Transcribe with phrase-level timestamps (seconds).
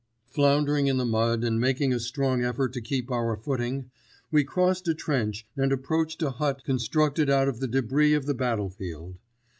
[0.25, 3.91] Floundering in the mud and making a strong effort to keep our footing,
[4.31, 8.33] we crossed a trench and approached a hut constructed out of the debris of the
[8.33, 9.19] battlefield.